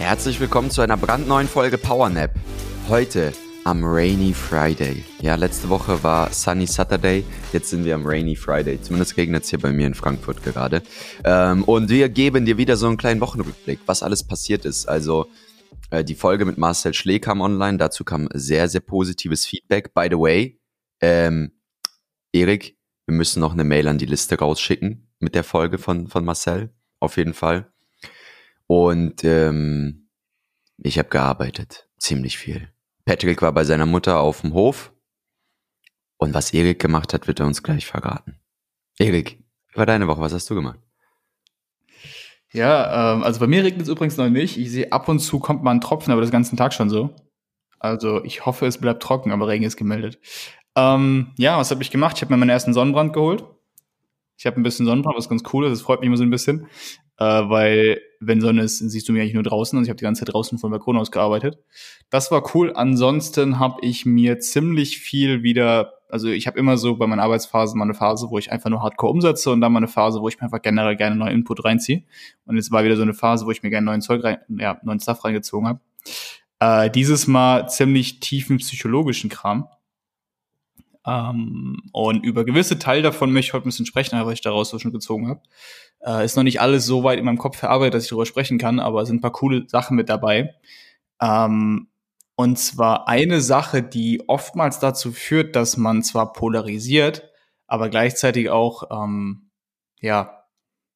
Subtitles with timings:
[0.00, 2.30] Herzlich willkommen zu einer brandneuen Folge Powernap.
[2.88, 3.34] Heute
[3.64, 5.04] am Rainy Friday.
[5.20, 8.80] Ja, letzte Woche war Sunny Saturday, jetzt sind wir am Rainy Friday.
[8.80, 10.82] Zumindest regnet es hier bei mir in Frankfurt gerade.
[11.22, 14.88] Ähm, und wir geben dir wieder so einen kleinen Wochenrückblick, was alles passiert ist.
[14.88, 15.26] Also
[15.90, 19.92] äh, die Folge mit Marcel Schlee kam online, dazu kam sehr, sehr positives Feedback.
[19.92, 20.58] By the way,
[21.02, 21.60] ähm,
[22.32, 26.24] Erik, wir müssen noch eine Mail an die Liste rausschicken mit der Folge von, von
[26.24, 27.70] Marcel, auf jeden Fall.
[28.70, 30.06] Und ähm,
[30.76, 32.68] ich habe gearbeitet, ziemlich viel.
[33.04, 34.92] Patrick war bei seiner Mutter auf dem Hof.
[36.18, 38.38] Und was Erik gemacht hat, wird er uns gleich verraten.
[38.96, 40.20] Erik, wie war deine Woche?
[40.20, 40.78] Was hast du gemacht?
[42.52, 44.56] Ja, ähm, also bei mir regnet es übrigens noch nicht.
[44.56, 47.16] Ich sehe, ab und zu kommt mal ein Tropfen, aber das ganzen Tag schon so.
[47.80, 50.20] Also ich hoffe, es bleibt trocken, aber Regen ist gemeldet.
[50.76, 52.18] Ähm, ja, was habe ich gemacht?
[52.18, 53.42] Ich habe mir meinen ersten Sonnenbrand geholt.
[54.38, 55.72] Ich habe ein bisschen Sonnenbrand, was ganz cool ist.
[55.72, 56.68] Das freut mich immer so ein bisschen,
[57.20, 60.04] äh, weil wenn Sonne ist, siehst du mich eigentlich nur draußen und ich habe die
[60.04, 61.58] ganze Zeit draußen vom Balkon aus gearbeitet.
[62.08, 62.72] Das war cool.
[62.74, 67.78] Ansonsten habe ich mir ziemlich viel wieder, also ich habe immer so bei meinen Arbeitsphasen
[67.78, 70.28] mal eine Phase, wo ich einfach nur Hardcore umsetze und dann mal eine Phase, wo
[70.28, 72.04] ich mir einfach generell gerne neuen Input reinziehe.
[72.46, 74.78] Und jetzt war wieder so eine Phase, wo ich mir gerne neuen Zeug rein, ja,
[74.82, 75.80] neuen Stuff reingezogen habe.
[76.58, 79.68] Äh, dieses Mal ziemlich tiefen psychologischen Kram.
[81.06, 84.70] Ähm, und über gewisse Teile davon möchte ich heute ein bisschen sprechen, weil ich daraus
[84.70, 85.42] so schon gezogen habe.
[86.04, 88.58] Äh, ist noch nicht alles so weit in meinem Kopf verarbeitet, dass ich darüber sprechen
[88.58, 90.54] kann, aber es sind ein paar coole Sachen mit dabei.
[91.20, 91.88] Ähm,
[92.36, 97.30] und zwar eine Sache, die oftmals dazu führt, dass man zwar polarisiert,
[97.66, 99.50] aber gleichzeitig auch ähm,
[100.00, 100.39] ja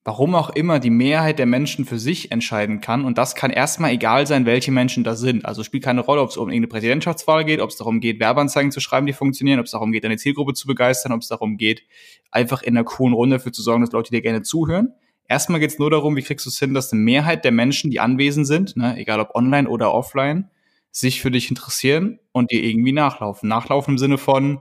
[0.05, 3.07] warum auch immer die Mehrheit der Menschen für sich entscheiden kann.
[3.07, 5.47] Und das kann erstmal egal sein, welche Menschen da sind.
[5.47, 8.71] Also spielt keine Rolle, ob es um irgendeine Präsidentschaftswahl geht, ob es darum geht, Werbeanzeigen
[8.71, 11.57] zu schreiben, die funktionieren, ob es darum geht, eine Zielgruppe zu begeistern, ob es darum
[11.57, 11.83] geht,
[12.31, 14.93] einfach in einer coolen Runde dafür zu sorgen, dass Leute dir gerne zuhören.
[15.27, 17.91] Erstmal geht es nur darum, wie kriegst du es hin, dass eine Mehrheit der Menschen,
[17.91, 20.51] die anwesend sind, ne, egal ob online oder offline,
[20.91, 23.49] sich für dich interessieren und dir irgendwie nachlaufen.
[23.49, 24.61] Nachlaufen im Sinne von,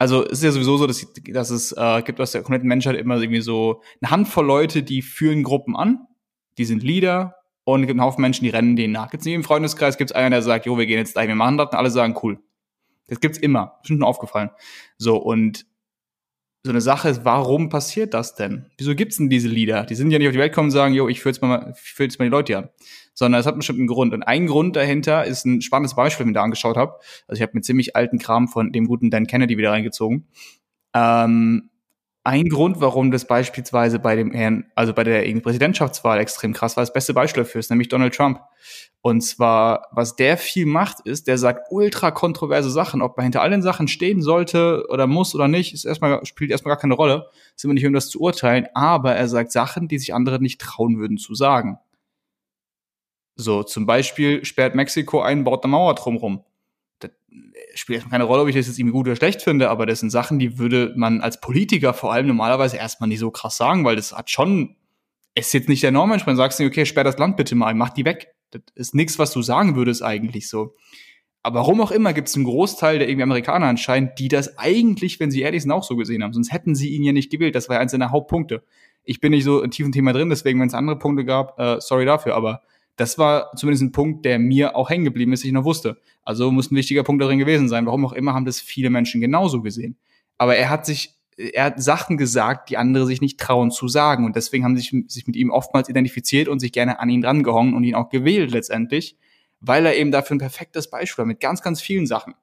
[0.00, 2.96] also es ist ja sowieso so, dass, dass es äh, gibt aus der kompletten Menschheit
[2.96, 6.06] immer irgendwie so eine Handvoll Leute, die führen Gruppen an,
[6.56, 7.34] die sind Leader
[7.64, 9.10] und es gibt einen Haufen Menschen, die rennen denen nach.
[9.10, 11.58] Gibt's nicht im Freundeskreis, gibt's einen, der sagt, jo, wir gehen jetzt dahin, wir machen
[11.58, 12.38] das und alle sagen, cool.
[13.08, 14.48] Das gibt's immer, ist schon aufgefallen.
[14.96, 15.66] So, und
[16.62, 18.66] so eine Sache ist, warum passiert das denn?
[18.76, 19.84] Wieso gibt's denn diese Lieder?
[19.84, 21.74] Die sind ja nicht auf die Welt kommen und sagen, jo, ich führe jetzt mal,
[21.82, 22.68] ich jetzt mal die Leute an
[23.20, 24.14] sondern es hat bestimmt einen Grund.
[24.14, 26.94] Und ein Grund dahinter ist ein spannendes Beispiel, wenn ich da angeschaut habe.
[27.28, 30.26] Also ich habe mit ziemlich alten Kram von dem guten Dan Kennedy wieder reingezogen.
[30.94, 31.69] Ähm,
[32.30, 36.82] ein Grund, warum das beispielsweise bei dem Herrn, also bei der Präsidentschaftswahl extrem krass war,
[36.82, 38.40] das beste Beispiel dafür ist nämlich Donald Trump.
[39.02, 43.02] Und zwar, was der viel macht, ist, der sagt ultra kontroverse Sachen.
[43.02, 46.74] Ob er hinter allen Sachen stehen sollte oder muss oder nicht, ist erstmal, spielt erstmal
[46.76, 47.26] gar keine Rolle.
[47.56, 48.68] Sind wir nicht, um das zu urteilen.
[48.74, 51.80] Aber er sagt Sachen, die sich andere nicht trauen würden zu sagen.
[53.34, 56.44] So, zum Beispiel sperrt Mexiko ein, baut eine Mauer drumrum.
[57.00, 57.10] Das
[57.74, 60.10] spielt keine Rolle, ob ich das jetzt irgendwie gut oder schlecht finde, aber das sind
[60.10, 63.96] Sachen, die würde man als Politiker vor allem normalerweise erstmal nicht so krass sagen, weil
[63.96, 64.76] das hat schon,
[65.34, 67.90] ist jetzt nicht der Norm, man sagst du, okay, sperr das Land bitte mal mach
[67.90, 68.34] die weg.
[68.50, 70.74] Das ist nichts, was du sagen würdest eigentlich so.
[71.42, 75.20] Aber warum auch immer gibt es einen Großteil der irgendwie Amerikaner anscheinend, die das eigentlich,
[75.20, 76.34] wenn sie ehrlich sind, auch so gesehen haben.
[76.34, 77.54] Sonst hätten sie ihn ja nicht gewählt.
[77.54, 78.62] Das war ja eins seiner Hauptpunkte.
[79.04, 81.80] Ich bin nicht so in tiefen Thema drin, deswegen, wenn es andere Punkte gab, äh,
[81.80, 82.62] sorry dafür, aber
[82.96, 85.98] das war zumindest ein Punkt, der mir auch hängen geblieben ist, ich noch wusste.
[86.22, 87.86] Also muss ein wichtiger Punkt darin gewesen sein.
[87.86, 89.96] Warum auch immer haben das viele Menschen genauso gesehen.
[90.38, 94.24] Aber er hat sich, er hat Sachen gesagt, die andere sich nicht trauen zu sagen.
[94.24, 97.74] Und deswegen haben sich, sich mit ihm oftmals identifiziert und sich gerne an ihn drangehangen
[97.74, 99.16] und ihn auch gewählt letztendlich,
[99.60, 102.34] weil er eben dafür ein perfektes Beispiel war mit ganz, ganz vielen Sachen.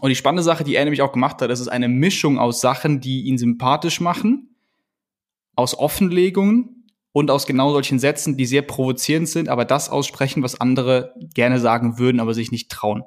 [0.00, 2.60] Und die spannende Sache, die er nämlich auch gemacht hat, das ist eine Mischung aus
[2.60, 4.56] Sachen, die ihn sympathisch machen,
[5.54, 6.81] aus Offenlegungen
[7.12, 11.60] und aus genau solchen Sätzen, die sehr provozierend sind, aber das aussprechen, was andere gerne
[11.60, 13.04] sagen würden, aber sich nicht trauen.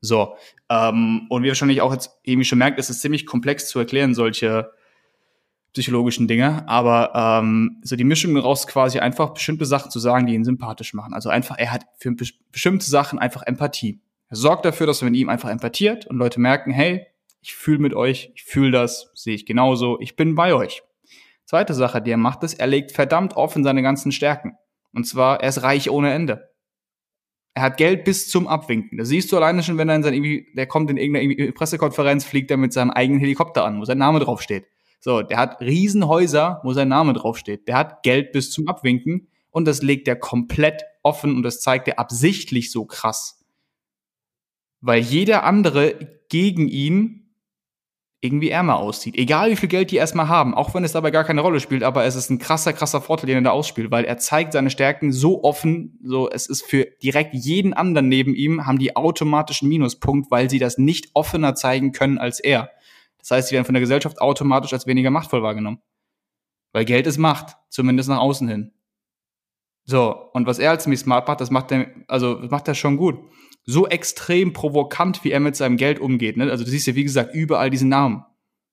[0.00, 0.36] So,
[0.68, 4.14] ähm, und wie wahrscheinlich auch jetzt irgendwie schon merkt, ist es ziemlich komplex zu erklären,
[4.14, 4.70] solche
[5.72, 10.34] psychologischen Dinge, aber ähm, so die Mischung daraus quasi einfach bestimmte Sachen zu sagen, die
[10.34, 11.14] ihn sympathisch machen.
[11.14, 12.14] Also einfach, er hat für
[12.52, 14.00] bestimmte Sachen einfach Empathie.
[14.28, 17.06] Er sorgt dafür, dass man ihm einfach empathiert und Leute merken, hey,
[17.40, 20.82] ich fühle mit euch, ich fühle das, sehe ich genauso, ich bin bei euch.
[21.44, 24.56] Zweite Sache, die er macht, ist, er legt verdammt offen seine ganzen Stärken.
[24.92, 26.50] Und zwar, er ist reich ohne Ende.
[27.54, 28.98] Er hat Geld bis zum Abwinken.
[28.98, 32.50] Das siehst du alleine schon, wenn er in sein der kommt in irgendeine Pressekonferenz, fliegt
[32.50, 34.66] er mit seinem eigenen Helikopter an, wo sein Name draufsteht.
[34.98, 37.68] So, der hat Riesenhäuser, wo sein Name draufsteht.
[37.68, 41.86] Der hat Geld bis zum Abwinken und das legt er komplett offen und das zeigt
[41.86, 43.44] er absichtlich so krass.
[44.80, 47.23] Weil jeder andere gegen ihn
[48.24, 49.16] irgendwie ärmer aussieht.
[49.16, 51.82] Egal wie viel Geld die erstmal haben, auch wenn es dabei gar keine Rolle spielt,
[51.82, 54.70] aber es ist ein krasser, krasser Vorteil, den er da ausspielt, weil er zeigt seine
[54.70, 59.68] Stärken so offen, so es ist für direkt jeden anderen neben ihm, haben die automatischen
[59.68, 62.70] Minuspunkt, weil sie das nicht offener zeigen können als er.
[63.18, 65.82] Das heißt, sie werden von der Gesellschaft automatisch als weniger machtvoll wahrgenommen.
[66.72, 68.72] Weil Geld ist Macht, zumindest nach außen hin.
[69.84, 72.96] So, und was er als ziemlich smart macht, das macht er, also macht er schon
[72.96, 73.18] gut
[73.64, 76.36] so extrem provokant, wie er mit seinem Geld umgeht.
[76.36, 76.50] Ne?
[76.50, 78.24] Also du siehst ja, wie gesagt, überall diesen Namen.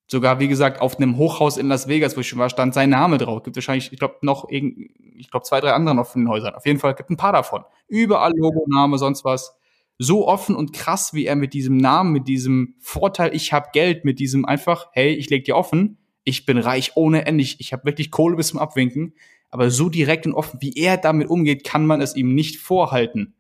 [0.07, 2.89] Sogar, wie gesagt, auf einem Hochhaus in Las Vegas, wo ich schon war, stand sein
[2.89, 3.43] Name drauf.
[3.43, 6.53] Gibt wahrscheinlich, ich glaube, noch ich glaube, zwei, drei andere noch von den Häusern.
[6.53, 7.63] Auf jeden Fall gibt ein paar davon.
[7.87, 9.55] Überall Logo, Name, sonst was.
[9.97, 14.03] So offen und krass, wie er mit diesem Namen, mit diesem Vorteil, ich habe Geld,
[14.03, 17.71] mit diesem einfach, hey, ich leg dir offen, ich bin reich ohne Ende, ich, ich
[17.71, 19.13] habe wirklich Kohle bis zum Abwinken.
[19.49, 23.35] Aber so direkt und offen, wie er damit umgeht, kann man es ihm nicht vorhalten.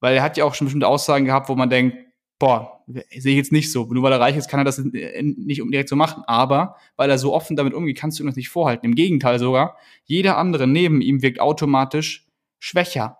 [0.00, 1.96] Weil er hat ja auch schon bestimmte Aussagen gehabt, wo man denkt,
[2.38, 3.84] boah, sehe ich jetzt nicht so.
[3.86, 6.22] Nur weil er reich ist, kann er das nicht direkt so machen.
[6.26, 8.86] Aber weil er so offen damit umgeht, kannst du ihm das nicht vorhalten.
[8.86, 12.26] Im Gegenteil sogar, jeder andere neben ihm wirkt automatisch
[12.58, 13.18] schwächer,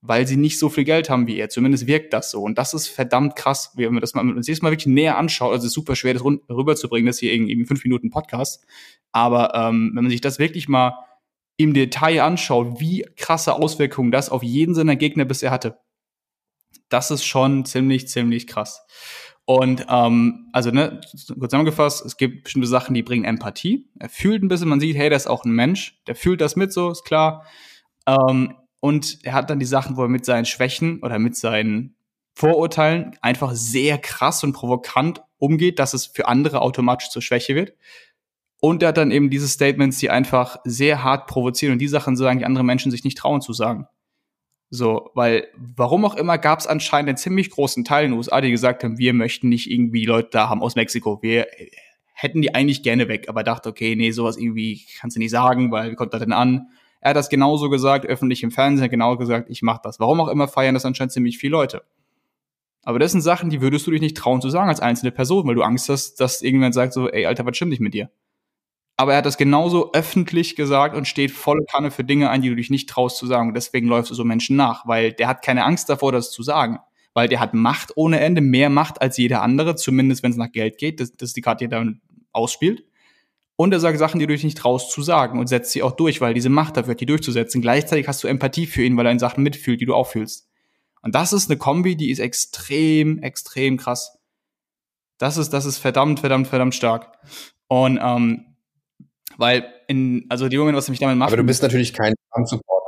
[0.00, 1.48] weil sie nicht so viel Geld haben wie er.
[1.48, 2.42] Zumindest wirkt das so.
[2.42, 5.52] Und das ist verdammt krass, wenn man das mal, das nächste Mal wirklich näher anschaut.
[5.52, 8.64] Also es ist super schwer, das rüberzubringen, das hier irgendwie fünf Minuten Podcast.
[9.12, 10.94] Aber ähm, wenn man sich das wirklich mal
[11.56, 15.78] im Detail anschaut, wie krasse Auswirkungen das auf jeden seiner Gegner bisher hatte
[16.88, 18.84] das ist schon ziemlich, ziemlich krass.
[19.44, 23.88] Und ähm, also, ne, kurz zusammengefasst, es gibt bestimmte Sachen, die bringen Empathie.
[23.98, 26.54] Er fühlt ein bisschen, man sieht, hey, der ist auch ein Mensch, der fühlt das
[26.54, 27.46] mit, so, ist klar.
[28.06, 31.96] Ähm, und er hat dann die Sachen, wo er mit seinen Schwächen oder mit seinen
[32.34, 37.72] Vorurteilen einfach sehr krass und provokant umgeht, dass es für andere automatisch zur Schwäche wird.
[38.60, 42.16] Und er hat dann eben diese Statements, die einfach sehr hart provozieren und die Sachen
[42.16, 43.86] sagen, die andere Menschen sich nicht trauen zu sagen.
[44.70, 48.40] So, weil warum auch immer gab es anscheinend einen ziemlich großen Teil in den USA,
[48.40, 51.22] die gesagt haben, wir möchten nicht irgendwie Leute da haben aus Mexiko.
[51.22, 51.46] Wir
[52.12, 55.70] hätten die eigentlich gerne weg, aber dachte, okay, nee, sowas irgendwie kannst du nicht sagen,
[55.70, 56.68] weil wie kommt das denn an?
[57.00, 60.00] Er hat das genauso gesagt, öffentlich im Fernsehen, genau gesagt, ich mach das.
[60.00, 61.82] Warum auch immer feiern das anscheinend ziemlich viele Leute.
[62.82, 65.46] Aber das sind Sachen, die würdest du dich nicht trauen zu sagen als einzelne Person,
[65.46, 68.10] weil du Angst hast, dass irgendjemand sagt so, ey, Alter, was stimmt nicht mit dir?
[68.98, 72.48] Aber er hat das genauso öffentlich gesagt und steht volle Kanne für Dinge ein, die
[72.48, 73.48] du dich nicht traust zu sagen.
[73.48, 76.42] Und deswegen läufst du so Menschen nach, weil der hat keine Angst davor, das zu
[76.42, 76.80] sagen.
[77.14, 80.50] Weil der hat Macht ohne Ende, mehr Macht als jeder andere, zumindest wenn es nach
[80.50, 80.98] Geld geht.
[80.98, 81.98] Das, das ist die Karte, die er damit
[82.32, 82.82] ausspielt.
[83.54, 85.92] Und er sagt Sachen, die du dich nicht traust zu sagen und setzt sie auch
[85.92, 87.62] durch, weil diese Macht dafür hat, die durchzusetzen.
[87.62, 90.48] Gleichzeitig hast du Empathie für ihn, weil er in Sachen mitfühlt, die du auch fühlst.
[91.02, 94.18] Und das ist eine Kombi, die ist extrem, extrem krass.
[95.18, 97.16] Das ist, das ist verdammt, verdammt, verdammt stark.
[97.68, 98.47] Und ähm,
[99.38, 101.28] weil in, also die Moment, was mich damit macht.
[101.28, 102.84] Aber du bist natürlich kein Trump-Supporter.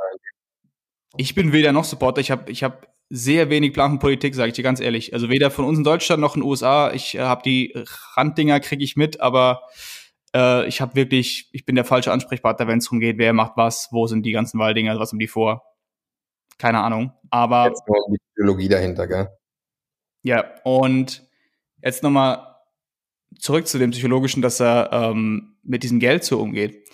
[1.17, 2.21] Ich bin weder noch Supporter.
[2.21, 5.13] Ich habe ich hab sehr wenig Plan von Politik, sage ich dir ganz ehrlich.
[5.13, 6.91] Also weder von uns in Deutschland noch in den USA.
[6.93, 7.73] Ich äh, habe die
[8.15, 9.63] Randdinger, kriege ich mit, aber
[10.35, 13.53] äh, ich habe wirklich, ich bin der falsche Ansprechpartner, wenn es darum geht, wer macht
[13.55, 15.63] was, wo sind die ganzen Wahldinger, was haben die vor.
[16.57, 17.13] Keine Ahnung.
[17.29, 17.67] Aber.
[17.67, 19.29] Jetzt die Ideologie dahinter, gell?
[20.23, 21.27] Ja, und
[21.81, 22.50] jetzt nochmal
[23.39, 26.87] zurück zu dem Psychologischen, dass er ähm, mit diesem Geld so umgeht.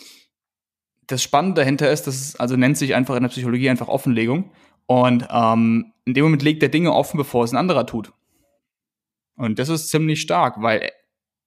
[1.08, 4.52] Das Spannende dahinter ist, dass es also nennt sich einfach in der Psychologie einfach Offenlegung.
[4.86, 8.14] Und ähm, in dem Moment legt er Dinge offen, bevor es ein anderer tut.
[9.36, 10.90] Und das ist ziemlich stark, weil,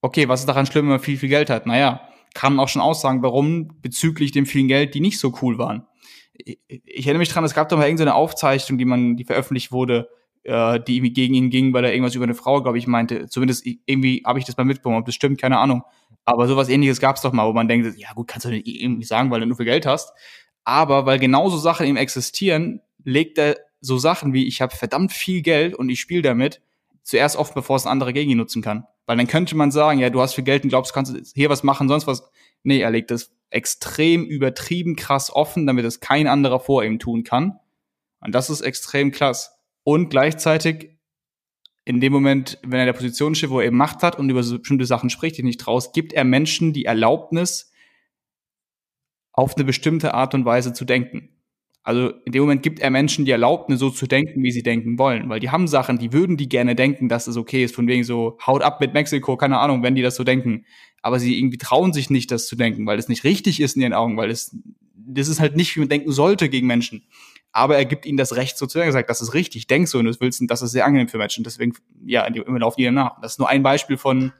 [0.00, 1.66] okay, was ist daran schlimm, wenn man viel, viel Geld hat?
[1.66, 5.58] Naja, kann man auch schon aussagen, warum bezüglich dem vielen Geld, die nicht so cool
[5.58, 5.86] waren.
[6.34, 9.72] Ich, ich erinnere mich dran, es gab doch mal irgendeine Aufzeichnung, die man, die veröffentlicht
[9.72, 10.08] wurde,
[10.44, 13.28] äh, die irgendwie gegen ihn ging, weil er irgendwas über eine Frau, glaube ich, meinte.
[13.28, 15.82] Zumindest irgendwie habe ich das mal mitbekommen, ob das stimmt, keine Ahnung.
[16.24, 18.66] Aber sowas ähnliches gab es doch mal, wo man denkt, ja gut, kannst du nicht
[18.66, 20.12] irgendwie sagen, weil du nur viel Geld hast.
[20.64, 25.42] Aber weil genauso Sachen eben existieren, legt er so Sachen wie, ich habe verdammt viel
[25.42, 26.60] Geld und ich spiele damit,
[27.02, 28.86] zuerst oft, bevor es ein anderer gegen ihn nutzen kann.
[29.06, 31.50] Weil dann könnte man sagen, ja, du hast viel Geld und glaubst, kannst du hier
[31.50, 32.30] was machen, sonst was.
[32.62, 37.24] Nee, er legt das extrem übertrieben krass offen, damit es kein anderer vor ihm tun
[37.24, 37.58] kann.
[38.20, 39.58] Und das ist extrem krass.
[39.84, 40.90] Und gleichzeitig
[41.84, 44.42] in dem Moment, wenn er der Position steht, wo er eben Macht hat und über
[44.42, 47.72] so bestimmte Sachen spricht, die nicht traust, gibt er Menschen die Erlaubnis,
[49.32, 51.30] auf eine bestimmte Art und Weise zu denken.
[51.82, 54.98] Also in dem Moment gibt er Menschen die Erlaubnis, so zu denken, wie sie denken
[54.98, 55.28] wollen.
[55.30, 58.04] Weil die haben Sachen, die würden die gerne denken, dass es okay ist, von wegen
[58.04, 60.66] so, haut ab mit Mexiko, keine Ahnung, wenn die das so denken.
[61.00, 63.82] Aber sie irgendwie trauen sich nicht, das zu denken, weil es nicht richtig ist in
[63.82, 64.54] ihren Augen, weil es,
[64.94, 67.04] das ist halt nicht, wie man denken sollte gegen Menschen.
[67.52, 70.04] Aber er gibt ihnen das Recht sozusagen, er sagt, das ist richtig, denk so und
[70.04, 71.72] das willst, und das ist sehr angenehm für Menschen, deswegen,
[72.04, 73.20] ja, immer laufen die nach.
[73.20, 74.32] Das ist nur ein Beispiel von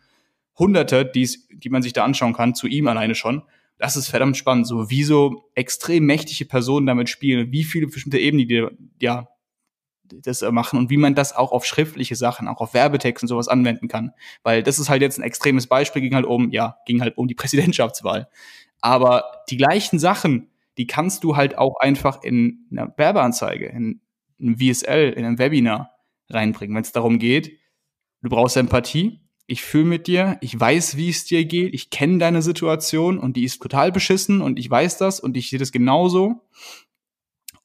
[0.58, 3.42] Hunderte, die's, die man sich da anschauen kann, zu ihm alleine schon.
[3.78, 8.18] Das ist verdammt spannend, so wie so extrem mächtige Personen damit spielen, wie viele bestimmte
[8.18, 8.66] Ebenen die,
[9.00, 9.28] ja,
[10.12, 13.48] das machen und wie man das auch auf schriftliche Sachen, auch auf Werbetext und sowas
[13.48, 14.12] anwenden kann.
[14.42, 17.26] Weil das ist halt jetzt ein extremes Beispiel, ging halt um, ja, ging halt um
[17.26, 18.28] die Präsidentschaftswahl.
[18.80, 20.50] Aber die gleichen Sachen,
[20.80, 24.00] die kannst du halt auch einfach in einer Werbeanzeige, in
[24.40, 25.90] einem VSL, in einem Webinar
[26.30, 27.52] reinbringen, wenn es darum geht,
[28.22, 32.16] du brauchst Empathie, ich fühle mit dir, ich weiß, wie es dir geht, ich kenne
[32.16, 35.70] deine Situation und die ist total beschissen und ich weiß das und ich sehe das
[35.70, 36.49] genauso.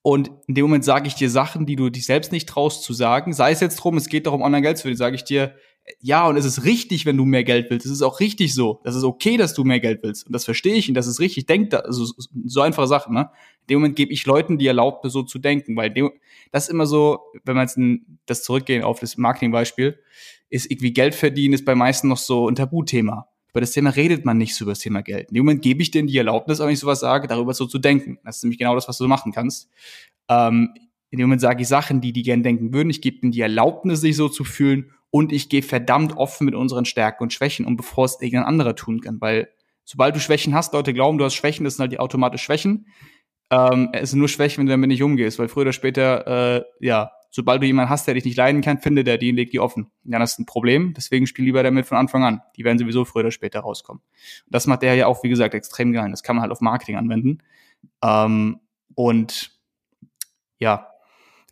[0.02, 2.92] Und in dem Moment sage ich dir Sachen, die du dich selbst nicht traust zu
[2.92, 3.32] sagen.
[3.32, 5.56] Sei es jetzt drum, es geht darum, online Geld zu verdienen, sage ich dir,
[6.02, 7.86] ja, und es ist richtig, wenn du mehr Geld willst.
[7.86, 8.82] Es ist auch richtig so.
[8.84, 10.26] Das ist okay, dass du mehr Geld willst.
[10.26, 11.46] Und das verstehe ich und das ist richtig.
[11.46, 12.12] Denk da, also
[12.46, 13.30] so einfache Sachen, ne?
[13.62, 16.12] In dem Moment gebe ich Leuten die Erlaubnis, so zu denken, weil dem,
[16.52, 20.00] das ist immer so, wenn man jetzt ein, das zurückgehen auf das Marketingbeispiel,
[20.50, 23.28] ist irgendwie Geld verdienen ist bei meisten noch so ein Tabuthema.
[23.52, 25.30] Über das Thema redet man nicht so über das Thema Geld.
[25.30, 27.78] In dem Moment gebe ich denen die Erlaubnis, wenn ich sowas sage, darüber so zu
[27.78, 28.18] denken.
[28.26, 29.70] Das ist nämlich genau das, was du machen kannst.
[30.30, 30.74] Ähm,
[31.12, 32.90] in dem Moment sage ich Sachen, die die gern denken würden.
[32.90, 36.56] Ich gebe ihnen die Erlaubnis, sich so zu fühlen und ich gehe verdammt offen mit
[36.56, 39.22] unseren Stärken und Schwächen um, bevor es irgendein anderer tun kann.
[39.22, 39.48] Weil
[39.86, 42.88] sobald du Schwächen hast, Leute glauben, du hast Schwächen, das sind halt die automatisch Schwächen.
[43.50, 46.64] Ähm, es sind nur Schwächen, wenn du damit nicht umgehst, weil früher oder später, äh,
[46.82, 49.54] ja, sobald du jemanden hast, der dich nicht leiden kann, findet er die und legt
[49.54, 49.90] die offen.
[50.04, 50.94] Ja, das ist ein Problem.
[50.98, 52.42] Deswegen spiel lieber damit von Anfang an.
[52.58, 54.02] Die werden sowieso früher oder später rauskommen.
[54.02, 56.12] Und das macht der ja auch, wie gesagt, extrem geil.
[56.12, 57.38] Das kann man halt auf Marketing anwenden.
[58.04, 58.60] Ähm,
[58.96, 59.52] und
[60.60, 60.90] ja,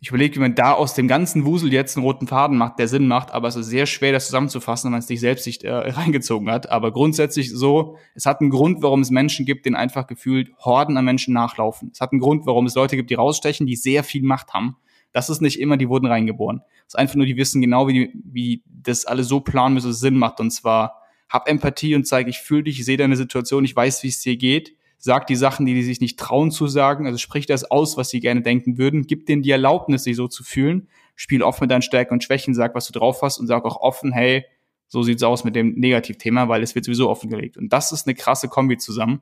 [0.04, 2.88] ich überlege, wie man da aus dem ganzen Wusel jetzt einen roten Faden macht, der
[2.88, 5.64] Sinn macht, aber es ist sehr schwer, das zusammenzufassen, wenn man es nicht selbst nicht
[5.64, 6.70] äh, reingezogen hat.
[6.70, 10.98] Aber grundsätzlich so, es hat einen Grund, warum es Menschen gibt, denen einfach gefühlt Horden
[10.98, 11.90] an Menschen nachlaufen.
[11.90, 14.76] Es hat einen Grund, warum es Leute gibt, die rausstechen, die sehr viel Macht haben.
[15.12, 16.60] Das ist nicht immer, die wurden reingeboren.
[16.80, 20.00] Es ist einfach nur, die wissen genau, wie, wie das alle so planen, dass es
[20.00, 20.38] Sinn macht.
[20.38, 24.02] Und zwar, hab Empathie und zeige, ich fühle dich, ich sehe deine Situation, ich weiß,
[24.02, 27.18] wie es dir geht sagt die Sachen, die die sich nicht trauen zu sagen, also
[27.18, 30.42] sprich das aus, was sie gerne denken würden, gib denen die Erlaubnis, sich so zu
[30.42, 33.66] fühlen, spiel offen mit deinen Stärken und Schwächen, sag, was du drauf hast und sag
[33.66, 34.46] auch offen, hey,
[34.88, 37.58] so sieht's aus mit dem Negativthema, weil es wird sowieso offengelegt.
[37.58, 39.20] Und das ist eine krasse Kombi zusammen.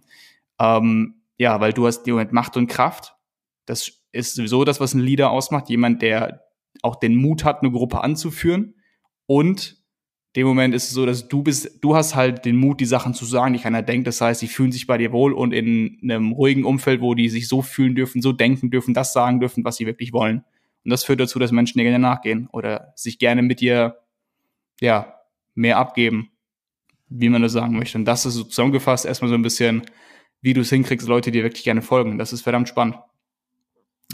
[0.61, 3.17] Ähm, ja, weil du hast die Moment Macht und Kraft.
[3.67, 5.69] Das ist sowieso das, was ein Leader ausmacht.
[5.69, 6.45] Jemand, der
[6.83, 8.77] auch den Mut hat, eine Gruppe anzuführen
[9.27, 9.82] und
[10.35, 13.13] dem Moment ist es so, dass du bist, du hast halt den Mut, die Sachen
[13.13, 14.07] zu sagen, die keiner denkt.
[14.07, 17.29] Das heißt, die fühlen sich bei dir wohl und in einem ruhigen Umfeld, wo die
[17.29, 20.45] sich so fühlen dürfen, so denken dürfen, das sagen dürfen, was sie wirklich wollen.
[20.85, 23.99] Und das führt dazu, dass Menschen dir gerne nachgehen oder sich gerne mit dir,
[24.81, 25.15] ja,
[25.55, 26.31] mehr abgeben,
[27.09, 27.99] wie man das sagen möchte.
[27.99, 29.83] Und das ist so zusammengefasst erstmal so ein bisschen,
[30.41, 32.19] wie du es hinkriegst, Leute dir wirklich gerne folgen.
[32.19, 32.97] Das ist verdammt spannend.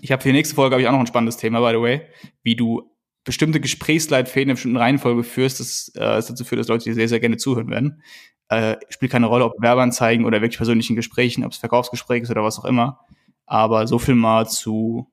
[0.02, 1.82] Ich habe für die nächste Folge habe ich auch noch ein spannendes Thema, by the
[1.82, 2.02] way,
[2.42, 2.90] wie du
[3.28, 7.10] bestimmte Gesprächsleitfäden in einer bestimmten Reihenfolge führst, das äh, dazu führt, dass Leute dir sehr,
[7.10, 8.02] sehr gerne zuhören werden.
[8.48, 12.42] Äh, spielt keine Rolle, ob Werbeanzeigen oder wirklich persönlichen Gesprächen, ob es Verkaufsgespräch ist oder
[12.42, 13.00] was auch immer.
[13.44, 15.12] Aber so viel mal zu,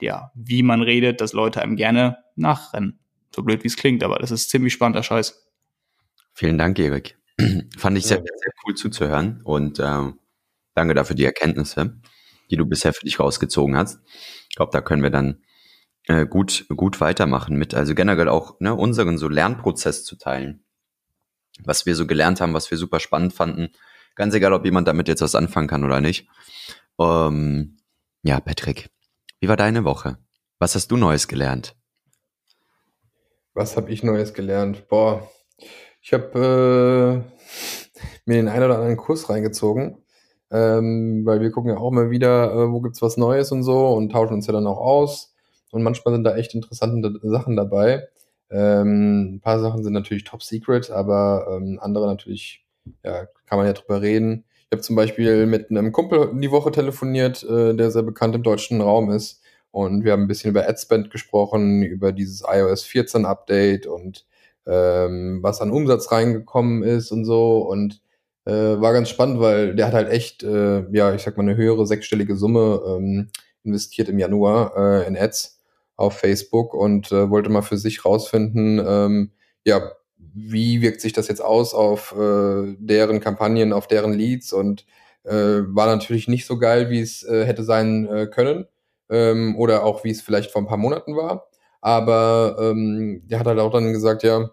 [0.00, 3.00] ja, wie man redet, dass Leute einem gerne nachrennen.
[3.34, 5.44] So blöd wie es klingt, aber das ist ziemlich spannender Scheiß.
[6.34, 7.18] Vielen Dank, Erik.
[7.76, 10.12] Fand ich sehr, sehr cool zuzuhören und äh,
[10.76, 12.00] danke dafür die Erkenntnisse,
[12.52, 13.98] die du bisher für dich rausgezogen hast.
[14.50, 15.40] Ich glaube, da können wir dann
[16.06, 20.64] äh, gut, gut weitermachen mit, also generell auch ne, unseren so Lernprozess zu teilen.
[21.62, 23.70] Was wir so gelernt haben, was wir super spannend fanden.
[24.16, 26.28] Ganz egal, ob jemand damit jetzt was anfangen kann oder nicht.
[26.98, 27.76] Ähm,
[28.22, 28.90] ja, Patrick,
[29.40, 30.18] wie war deine Woche?
[30.58, 31.76] Was hast du Neues gelernt?
[33.54, 34.88] Was habe ich Neues gelernt?
[34.88, 35.28] Boah,
[36.02, 40.04] ich habe äh, mir den einen oder anderen Kurs reingezogen,
[40.50, 43.88] ähm, weil wir gucken ja auch immer wieder, äh, wo gibt's was Neues und so
[43.88, 45.33] und tauschen uns ja dann auch aus.
[45.74, 48.08] Und manchmal sind da echt interessante Sachen dabei.
[48.48, 52.64] Ähm, ein paar Sachen sind natürlich top secret, aber ähm, andere natürlich,
[53.04, 54.44] ja, kann man ja drüber reden.
[54.60, 58.44] Ich habe zum Beispiel mit einem Kumpel die Woche telefoniert, äh, der sehr bekannt im
[58.44, 59.42] deutschen Raum ist.
[59.72, 64.24] Und wir haben ein bisschen über AdSpend gesprochen, über dieses iOS 14 Update und
[64.66, 67.58] ähm, was an Umsatz reingekommen ist und so.
[67.68, 68.00] Und
[68.44, 71.56] äh, war ganz spannend, weil der hat halt echt, äh, ja, ich sag mal, eine
[71.56, 73.30] höhere sechsstellige Summe ähm,
[73.64, 75.54] investiert im Januar äh, in Ads
[75.96, 79.32] auf Facebook und äh, wollte mal für sich rausfinden, ähm,
[79.64, 84.84] ja, wie wirkt sich das jetzt aus auf äh, deren Kampagnen, auf deren Leads und
[85.24, 88.66] äh, war natürlich nicht so geil, wie es äh, hätte sein äh, können
[89.10, 91.48] ähm, oder auch wie es vielleicht vor ein paar Monaten war.
[91.80, 94.50] Aber ähm, der hat halt auch dann gesagt, ja,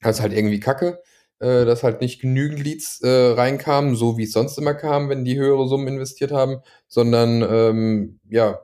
[0.00, 1.00] das ist halt irgendwie kacke,
[1.40, 5.24] äh, dass halt nicht genügend Leads äh, reinkamen, so wie es sonst immer kam, wenn
[5.24, 8.60] die höhere Summen investiert haben, sondern ähm, ja,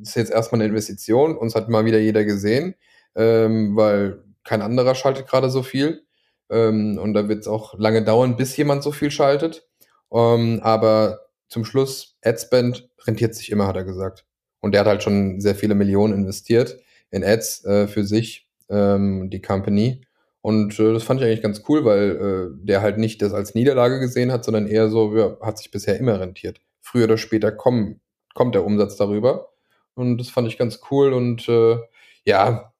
[0.00, 1.36] ist jetzt erstmal eine Investition.
[1.36, 2.74] Uns hat mal wieder jeder gesehen,
[3.14, 6.02] ähm, weil kein anderer schaltet gerade so viel.
[6.50, 9.66] Ähm, und da wird es auch lange dauern, bis jemand so viel schaltet.
[10.12, 14.24] Ähm, aber zum Schluss, Adspend rentiert sich immer, hat er gesagt.
[14.60, 16.78] Und der hat halt schon sehr viele Millionen investiert
[17.10, 20.06] in Ads äh, für sich, ähm, die Company.
[20.40, 23.54] Und äh, das fand ich eigentlich ganz cool, weil äh, der halt nicht das als
[23.54, 26.60] Niederlage gesehen hat, sondern eher so, ja, hat sich bisher immer rentiert.
[26.80, 28.00] Früher oder später kommen,
[28.34, 29.48] kommt der Umsatz darüber.
[29.96, 31.12] Und das fand ich ganz cool.
[31.12, 31.78] Und äh,
[32.24, 32.72] ja,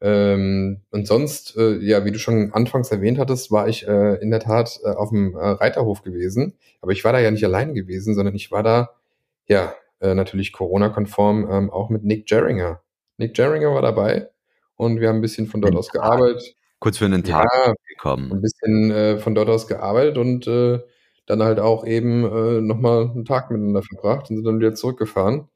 [0.00, 4.30] ähm, und sonst, äh, ja, wie du schon anfangs erwähnt hattest, war ich äh, in
[4.30, 6.54] der Tat äh, auf dem äh, Reiterhof gewesen.
[6.80, 8.90] Aber ich war da ja nicht allein gewesen, sondern ich war da,
[9.48, 12.80] ja, äh, natürlich Corona-konform, ähm, auch mit Nick Jerringer.
[13.16, 14.28] Nick Jerringer war dabei
[14.76, 16.54] und wir haben ein bisschen von dort aus gearbeitet.
[16.78, 18.30] Kurz für einen Tag Ja, gekommen.
[18.32, 20.78] ein bisschen äh, von dort aus gearbeitet und äh,
[21.26, 25.48] dann halt auch eben äh, nochmal einen Tag miteinander verbracht und sind dann wieder zurückgefahren.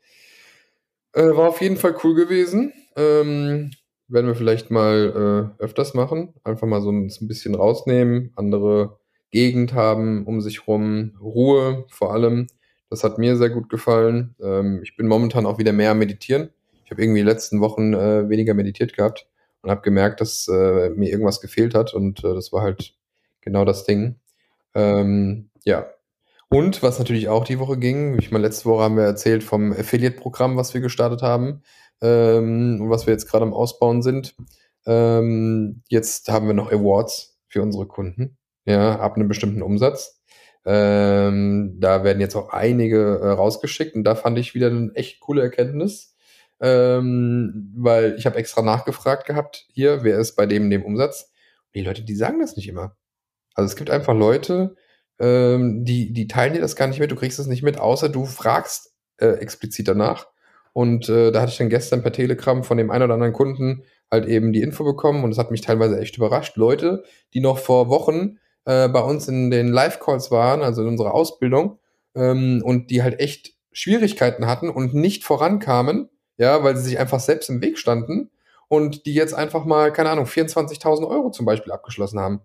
[1.13, 2.73] Äh, war auf jeden Fall cool gewesen.
[2.97, 3.71] Ähm,
[4.09, 6.35] werden wir vielleicht mal äh, öfters machen.
[6.45, 8.99] Einfach mal so ein, ein bisschen rausnehmen, andere
[9.31, 12.47] Gegend haben um sich rum, Ruhe vor allem.
[12.91, 14.35] Das hat mir sehr gut gefallen.
[14.41, 16.51] Ähm, ich bin momentan auch wieder mehr Meditieren.
[16.85, 19.27] Ich habe irgendwie die letzten Wochen äh, weniger meditiert gehabt
[19.63, 22.95] und habe gemerkt, dass äh, mir irgendwas gefehlt hat und äh, das war halt
[23.41, 24.17] genau das Ding.
[24.75, 25.87] Ähm, ja.
[26.53, 29.73] Und was natürlich auch die Woche ging, ich meine, letzte Woche haben wir erzählt vom
[29.73, 31.63] Affiliate-Programm, was wir gestartet haben
[32.03, 34.35] ähm, und was wir jetzt gerade am Ausbauen sind.
[34.85, 40.21] Ähm, jetzt haben wir noch Awards für unsere Kunden, ja, ab einem bestimmten Umsatz.
[40.67, 45.21] Ähm, da werden jetzt auch einige äh, rausgeschickt und da fand ich wieder eine echt
[45.21, 46.15] coole Erkenntnis,
[46.61, 51.31] ähm, weil ich habe extra nachgefragt gehabt, hier, wer ist bei dem dem Umsatz?
[51.69, 52.95] Und die Leute, die sagen das nicht immer.
[53.55, 54.77] Also es gibt einfach Leute,
[55.23, 58.09] ähm, die, die teilen dir das gar nicht mit, du kriegst es nicht mit, außer
[58.09, 60.27] du fragst äh, explizit danach.
[60.73, 63.85] Und äh, da hatte ich dann gestern per Telegram von dem einen oder anderen Kunden
[64.11, 66.57] halt eben die Info bekommen und das hat mich teilweise echt überrascht.
[66.57, 67.05] Leute,
[67.35, 71.79] die noch vor Wochen äh, bei uns in den Live-Calls waren, also in unserer Ausbildung,
[72.15, 77.21] ähm, und die halt echt Schwierigkeiten hatten und nicht vorankamen, ja, weil sie sich einfach
[77.21, 78.31] selbst im Weg standen
[78.69, 82.41] und die jetzt einfach mal, keine Ahnung, 24.000 Euro zum Beispiel abgeschlossen haben.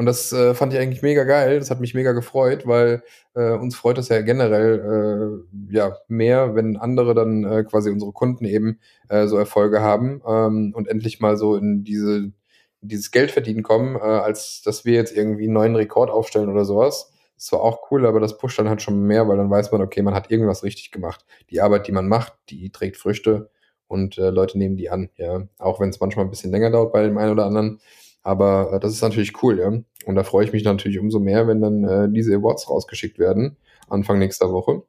[0.00, 1.58] Und das äh, fand ich eigentlich mega geil.
[1.58, 3.02] Das hat mich mega gefreut, weil
[3.34, 8.10] äh, uns freut es ja generell äh, ja mehr, wenn andere dann äh, quasi unsere
[8.10, 12.32] Kunden eben äh, so Erfolge haben ähm, und endlich mal so in diese
[12.80, 16.64] dieses Geld verdienen kommen, äh, als dass wir jetzt irgendwie einen neuen Rekord aufstellen oder
[16.64, 17.12] sowas.
[17.36, 19.82] Das war auch cool, aber das pusht dann halt schon mehr, weil dann weiß man,
[19.82, 21.26] okay, man hat irgendwas richtig gemacht.
[21.50, 23.50] Die Arbeit, die man macht, die trägt Früchte
[23.86, 25.42] und äh, Leute nehmen die an, ja.
[25.58, 27.80] Auch wenn es manchmal ein bisschen länger dauert bei dem einen oder anderen.
[28.22, 29.68] Aber äh, das ist natürlich cool, ja.
[30.06, 33.56] Und da freue ich mich natürlich umso mehr, wenn dann äh, diese Awards rausgeschickt werden,
[33.88, 34.82] Anfang nächster Woche.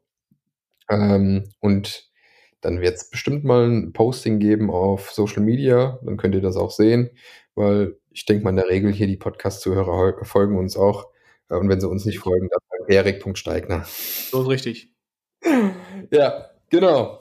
[0.90, 2.10] Ähm, und
[2.62, 6.58] dann wird es bestimmt mal ein Posting geben auf Social Media, dann könnt ihr das
[6.58, 7.10] auch sehen,
[7.56, 11.08] weil ich denke mal in der Regel hier die Podcast-Zuhörer folgen uns auch.
[11.50, 13.86] Äh, Und wenn sie uns nicht folgen, dann erik.steigner.
[13.86, 14.94] So ist richtig.
[16.12, 17.21] Ja, genau.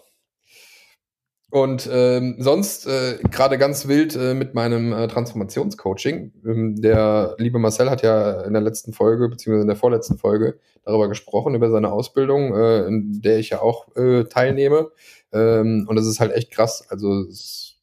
[1.51, 6.33] Und ähm, sonst äh, gerade ganz wild äh, mit meinem äh, Transformationscoaching.
[6.47, 10.59] Ähm, der liebe Marcel hat ja in der letzten Folge, beziehungsweise in der vorletzten Folge,
[10.85, 14.91] darüber gesprochen, über seine Ausbildung, äh, in der ich ja auch äh, teilnehme.
[15.33, 16.87] Ähm, und das ist halt echt krass.
[16.89, 17.27] Also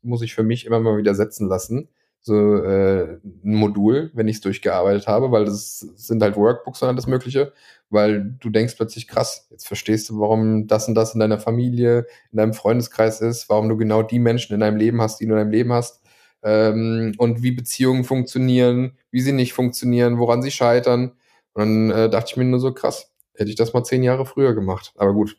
[0.01, 1.89] muss ich für mich immer mal wieder setzen lassen.
[2.27, 6.89] So äh, ein Modul, wenn ich es durchgearbeitet habe, weil das sind halt Workbooks und
[6.89, 7.53] alles Mögliche,
[7.89, 12.05] weil du denkst plötzlich, krass, jetzt verstehst du, warum das und das in deiner Familie,
[12.31, 15.31] in deinem Freundeskreis ist, warum du genau die Menschen in deinem Leben hast, die du
[15.31, 16.01] in deinem Leben hast,
[16.43, 21.13] ähm, und wie Beziehungen funktionieren, wie sie nicht funktionieren, woran sie scheitern.
[21.53, 24.25] Und dann äh, dachte ich mir nur so, krass, hätte ich das mal zehn Jahre
[24.25, 24.93] früher gemacht.
[24.97, 25.37] Aber gut,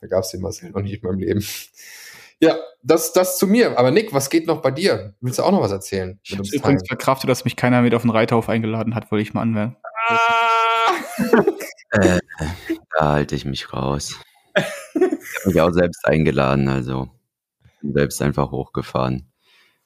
[0.00, 1.44] da gab es den Marcel noch nicht in meinem Leben.
[2.40, 3.78] Ja, das, das zu mir.
[3.78, 5.14] Aber Nick, was geht noch bei dir?
[5.20, 6.18] Willst du auch noch was erzählen?
[6.22, 9.34] Ich habe übrigens verkraftet, dass mich keiner mit auf den Reiterhof eingeladen hat, wollte ich
[9.34, 9.76] mal anmerken.
[11.92, 12.20] Äh,
[12.96, 14.14] da halte ich mich raus.
[14.54, 14.62] Ich
[15.02, 17.08] habe mich auch selbst eingeladen, also
[17.80, 19.32] bin selbst einfach hochgefahren.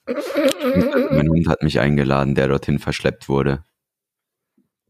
[0.07, 3.65] Mein Hund hat mich eingeladen, der dorthin verschleppt wurde.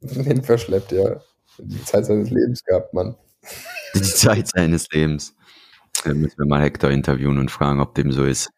[0.01, 1.21] Den verschleppt, ja.
[1.59, 3.17] Die Zeit seines Lebens gehabt, Mann.
[3.95, 5.37] Die Zeit seines Lebens.
[6.05, 8.51] Da müssen wir mal Hector interviewen und fragen, ob dem so ist.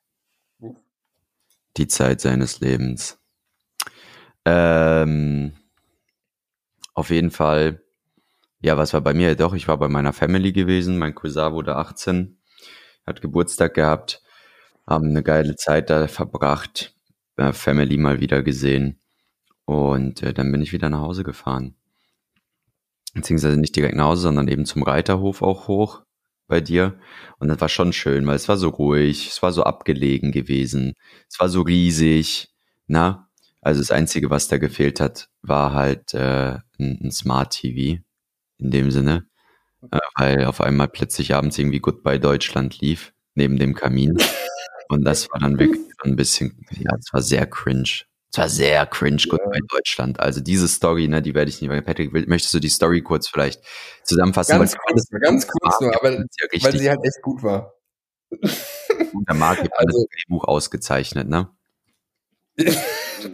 [1.77, 3.21] Die Zeit seines Lebens.
[4.45, 5.53] Ähm,
[6.93, 7.85] auf jeden Fall,
[8.61, 9.37] ja, was war bei mir?
[9.37, 10.99] Doch, ich war bei meiner Family gewesen.
[10.99, 12.37] Mein Cousin wurde 18,
[13.07, 14.23] hat Geburtstag gehabt,
[14.85, 16.97] haben eine geile Zeit da verbracht,
[17.37, 18.99] äh, Family mal wieder gesehen.
[19.67, 21.77] Und äh, dann bin ich wieder nach Hause gefahren.
[23.15, 26.06] Beziehungsweise nicht direkt nach Hause, sondern eben zum Reiterhof auch hoch.
[26.47, 26.99] Bei dir.
[27.39, 30.95] Und das war schon schön, weil es war so ruhig, es war so abgelegen gewesen,
[31.29, 32.49] es war so riesig,
[32.87, 33.29] na?
[33.61, 38.01] Also das Einzige, was da gefehlt hat, war halt äh, ein, ein Smart TV
[38.59, 39.27] in dem Sinne,
[39.91, 44.17] äh, weil auf einmal plötzlich abends irgendwie Goodbye Deutschland lief, neben dem Kamin.
[44.89, 48.05] Und das war dann wirklich ein bisschen, ja, es war sehr cringe.
[48.33, 50.21] Es war sehr cringe, Goodbye Deutschland.
[50.21, 51.81] Also diese Story, ne, die werde ich nicht mehr.
[51.83, 53.63] Patrick, will- möchtest du die Story kurz vielleicht
[54.03, 54.59] zusammenfassen?
[54.59, 56.19] Ganz kurz, ganz kurz nur, aber ja
[56.61, 57.73] weil sie halt echt gut war.
[58.31, 59.29] gut.
[59.29, 61.49] Der Marc hat Also- das Drehbuch ausgezeichnet, ne?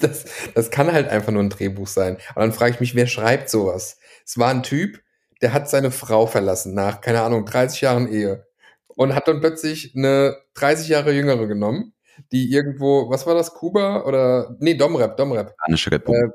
[0.01, 0.25] das,
[0.55, 2.19] das kann halt einfach nur ein Drehbuch sein.
[2.31, 3.99] Aber dann frage ich mich, wer schreibt sowas?
[4.25, 5.01] Es war ein Typ,
[5.41, 8.47] der hat seine Frau verlassen nach, keine Ahnung, 30 Jahren Ehe.
[8.89, 11.95] Und hat dann plötzlich eine 30 Jahre jüngere genommen,
[12.33, 15.53] die irgendwo, was war das, Kuba oder, nee, Domrep, Domrep.
[15.63, 16.33] Spanische Republik.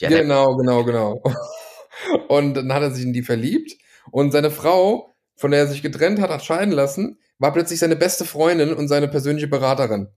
[0.00, 1.22] der- Genau, genau, genau.
[2.28, 3.72] Und dann hat er sich in die verliebt
[4.12, 7.96] und seine Frau, von der er sich getrennt hat, hat scheiden lassen, war plötzlich seine
[7.96, 10.08] beste Freundin und seine persönliche Beraterin.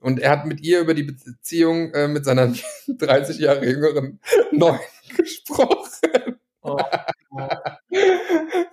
[0.00, 2.52] Und er hat mit ihr über die Beziehung äh, mit seiner
[2.88, 4.20] 30 Jahre jüngeren
[4.52, 4.78] Neuen
[5.16, 6.38] gesprochen.
[6.60, 6.76] Oh.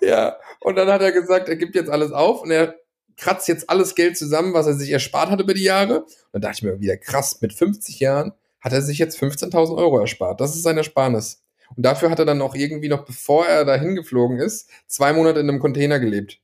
[0.02, 2.76] ja, und dann hat er gesagt, er gibt jetzt alles auf und er
[3.18, 6.02] kratzt jetzt alles Geld zusammen, was er sich erspart hat über die Jahre.
[6.02, 9.78] Und dann dachte ich mir wieder, krass, mit 50 Jahren hat er sich jetzt 15.000
[9.78, 10.40] Euro erspart.
[10.40, 11.44] Das ist sein Ersparnis.
[11.76, 15.40] Und dafür hat er dann auch irgendwie noch, bevor er da hingeflogen ist, zwei Monate
[15.40, 16.40] in einem Container gelebt.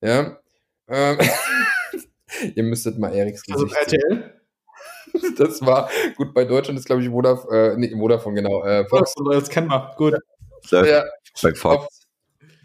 [0.00, 0.38] Ja.
[0.88, 1.18] Ähm,
[2.54, 4.00] Ihr müsstet mal Eriks Also Gesicht sehen.
[4.00, 4.34] RTL?
[5.36, 8.62] Das war, gut, bei Deutschland ist, glaube ich, Vodafone, äh, nee, Vodafone, genau.
[8.62, 9.12] Äh, Fox.
[9.28, 9.92] Das kennen wir.
[9.96, 10.14] Gut.
[10.70, 11.04] läuft Ja,
[11.42, 11.99] bei Fox.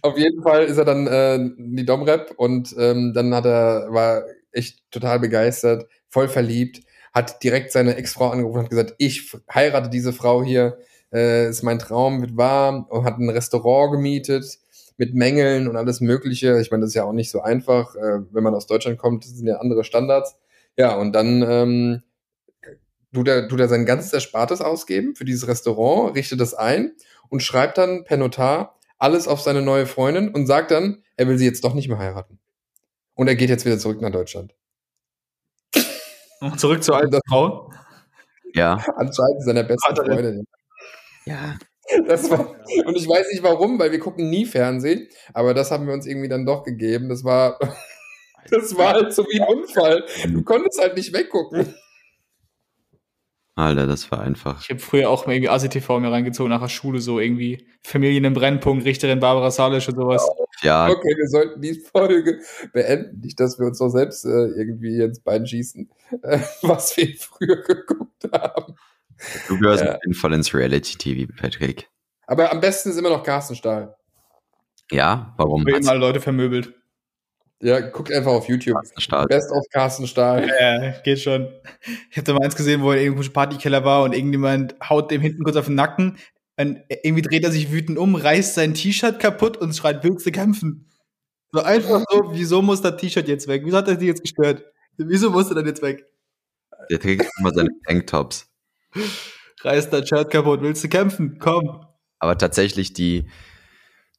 [0.05, 3.87] Auf jeden Fall ist er dann äh, in die Domrep und ähm, dann hat er,
[3.89, 6.81] war echt total begeistert, voll verliebt,
[7.13, 10.77] hat direkt seine Ex-Frau angerufen und hat gesagt, ich heirate diese Frau hier,
[11.13, 14.59] äh, ist mein Traum, wird wahr, und hat ein Restaurant gemietet
[14.97, 16.59] mit Mängeln und alles Mögliche.
[16.61, 19.25] Ich meine, das ist ja auch nicht so einfach, äh, wenn man aus Deutschland kommt,
[19.25, 20.37] das sind ja andere Standards.
[20.77, 22.01] Ja, und dann ähm,
[23.13, 26.93] tut er, tut er sein ganzes Erspartes ausgeben für dieses Restaurant, richtet das ein
[27.29, 31.37] und schreibt dann per Notar alles auf seine neue Freundin und sagt dann, er will
[31.37, 32.39] sie jetzt doch nicht mehr heiraten.
[33.15, 34.53] Und er geht jetzt wieder zurück nach Deutschland.
[36.57, 37.71] Zurück zur alten Frau.
[38.53, 39.95] Ja, Anscheinend seiner besten.
[39.95, 40.45] Freundin.
[41.25, 41.55] ja.
[42.07, 42.55] Das war,
[42.85, 46.07] und ich weiß nicht warum, weil wir gucken nie Fernsehen, aber das haben wir uns
[46.07, 47.09] irgendwie dann doch gegeben.
[47.09, 47.59] Das war,
[48.49, 50.03] das war halt so wie ein Unfall.
[50.27, 51.75] Du konntest halt nicht weggucken.
[53.57, 54.61] Alter, das war einfach.
[54.61, 58.25] Ich habe früher auch mal irgendwie ACTV mir reingezogen nach der Schule, so irgendwie Familien
[58.25, 60.27] im Brennpunkt, Richterin Barbara Salisch und sowas.
[60.61, 62.41] Ja, Okay, wir sollten die Folge
[62.73, 63.21] beenden.
[63.21, 65.89] Nicht, dass wir uns doch selbst äh, irgendwie ins Bein schießen,
[66.23, 68.75] äh, was wir früher geguckt haben.
[69.47, 69.91] du gehörst Ja.
[69.95, 71.89] auf jeden Fall ins Reality-TV, Patrick.
[72.27, 73.95] Aber am besten ist immer noch Carsten Stahl.
[74.91, 75.65] Ja, warum?
[75.65, 76.73] Wir eben alle Leute vermöbelt.
[77.65, 78.77] Ja, guckt einfach auf YouTube.
[79.27, 80.47] Best of Carsten Stahl.
[80.47, 81.47] Ja, geht schon.
[82.11, 85.09] Ich habe da mal eins gesehen, wo er irgendwo im Partykeller war und irgendjemand haut
[85.09, 86.19] dem hinten kurz auf den Nacken.
[86.57, 90.31] Und irgendwie dreht er sich wütend um, reißt sein T-Shirt kaputt und schreit, willst du
[90.31, 90.91] kämpfen?
[91.51, 93.63] So einfach so, wieso muss das T-Shirt jetzt weg?
[93.65, 94.63] Wieso hat er sich jetzt gestört?
[94.97, 96.05] Wieso muss er dann jetzt weg?
[96.91, 98.47] Der trägt immer seine Tanktops.
[99.61, 101.39] Reißt dein Shirt kaputt, willst du kämpfen?
[101.39, 101.83] Komm.
[102.19, 103.25] Aber tatsächlich die,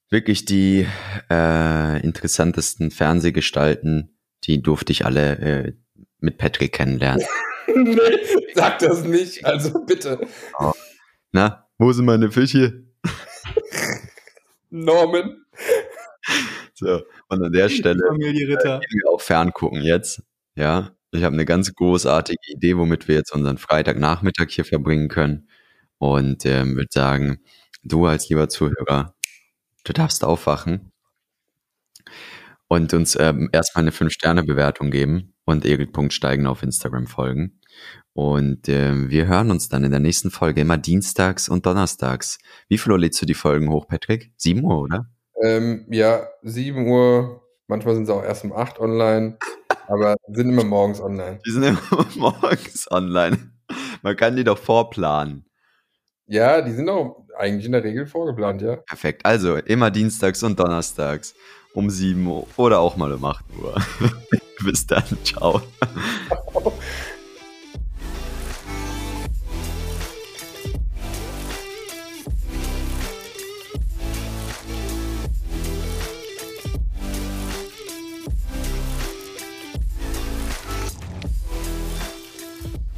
[0.09, 0.87] wirklich die
[1.29, 5.73] äh, interessantesten Fernsehgestalten, die durfte ich alle äh,
[6.19, 7.25] mit Patrick kennenlernen.
[7.75, 7.97] nee,
[8.53, 9.45] sag das nicht.
[9.45, 10.21] Also bitte.
[11.31, 12.85] Na, wo sind meine Fische?
[14.69, 15.45] Norman.
[16.73, 20.21] So, und an der Stelle wir auch ferngucken jetzt.
[20.55, 25.49] Ja, ich habe eine ganz großartige Idee, womit wir jetzt unseren Freitagnachmittag hier verbringen können.
[25.97, 27.39] Und ähm, würde sagen,
[27.83, 29.15] du als lieber Zuhörer,
[29.87, 30.91] du darfst aufwachen
[32.67, 37.59] und uns ähm, erstmal eine 5-Sterne-Bewertung geben und Erik.steigen auf Instagram folgen.
[38.13, 42.39] Und ähm, wir hören uns dann in der nächsten Folge immer dienstags und donnerstags.
[42.67, 44.33] Wie viel Uhr lädst du die Folgen hoch, Patrick?
[44.37, 45.05] 7 Uhr, oder?
[45.41, 47.43] Ähm, ja, 7 Uhr.
[47.67, 49.37] Manchmal sind sie auch erst um 8 online.
[49.87, 51.39] Aber sind immer morgens online.
[51.45, 51.79] Die sind immer
[52.15, 53.51] morgens online.
[54.01, 55.45] Man kann die doch vorplanen.
[56.25, 58.77] Ja, die sind auch eigentlich in der Regel vorgeplant, ja.
[58.77, 59.25] Perfekt.
[59.25, 61.35] Also immer dienstags und donnerstags
[61.73, 63.75] um 7 Uhr oder auch mal um 8 Uhr.
[64.63, 65.03] Bis dann.
[65.23, 65.61] Ciao.